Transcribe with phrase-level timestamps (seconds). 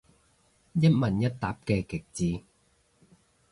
[0.73, 2.43] 一問一答嘅極致